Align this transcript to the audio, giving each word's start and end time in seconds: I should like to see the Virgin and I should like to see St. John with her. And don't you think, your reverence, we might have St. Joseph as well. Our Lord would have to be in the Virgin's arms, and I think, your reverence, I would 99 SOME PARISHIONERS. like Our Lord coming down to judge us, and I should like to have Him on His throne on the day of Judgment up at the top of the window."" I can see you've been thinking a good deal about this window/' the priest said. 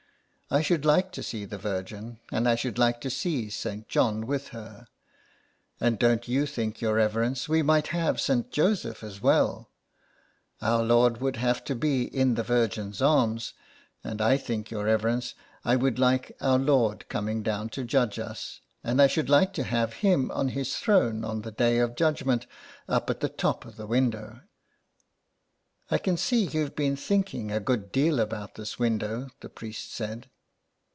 I 0.53 0.59
should 0.61 0.83
like 0.83 1.13
to 1.13 1.23
see 1.23 1.45
the 1.45 1.57
Virgin 1.57 2.19
and 2.29 2.45
I 2.45 2.55
should 2.55 2.77
like 2.77 2.99
to 2.99 3.09
see 3.09 3.49
St. 3.49 3.87
John 3.87 4.27
with 4.27 4.49
her. 4.49 4.85
And 5.79 5.97
don't 5.97 6.27
you 6.27 6.45
think, 6.45 6.81
your 6.81 6.95
reverence, 6.95 7.47
we 7.47 7.61
might 7.63 7.87
have 7.95 8.19
St. 8.19 8.51
Joseph 8.51 9.01
as 9.01 9.21
well. 9.21 9.69
Our 10.61 10.83
Lord 10.83 11.21
would 11.21 11.37
have 11.37 11.63
to 11.63 11.73
be 11.73 12.03
in 12.13 12.35
the 12.35 12.43
Virgin's 12.43 13.01
arms, 13.01 13.53
and 14.03 14.19
I 14.19 14.35
think, 14.35 14.69
your 14.69 14.83
reverence, 14.83 15.35
I 15.63 15.77
would 15.77 15.97
99 15.97 15.97
SOME 15.97 16.19
PARISHIONERS. 16.37 16.41
like 16.41 16.45
Our 16.49 16.59
Lord 16.59 17.07
coming 17.07 17.43
down 17.43 17.69
to 17.69 17.83
judge 17.85 18.19
us, 18.19 18.59
and 18.83 19.01
I 19.01 19.07
should 19.07 19.29
like 19.29 19.53
to 19.53 19.63
have 19.63 19.93
Him 19.93 20.31
on 20.31 20.49
His 20.49 20.75
throne 20.75 21.23
on 21.23 21.43
the 21.43 21.53
day 21.53 21.79
of 21.79 21.95
Judgment 21.95 22.45
up 22.89 23.09
at 23.09 23.21
the 23.21 23.29
top 23.29 23.63
of 23.63 23.77
the 23.77 23.87
window."" 23.87 24.41
I 25.89 25.97
can 25.97 26.17
see 26.17 26.43
you've 26.43 26.75
been 26.75 26.97
thinking 26.97 27.53
a 27.53 27.61
good 27.61 27.93
deal 27.93 28.19
about 28.19 28.55
this 28.55 28.77
window/' 28.77 29.29
the 29.39 29.47
priest 29.47 29.93
said. 29.93 30.29